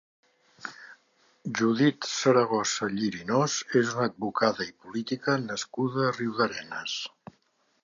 [1.59, 6.99] Judit Zaragoza Llirinós és una advocada i política nascuda a Riudarenes.